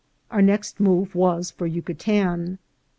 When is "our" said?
0.31-0.41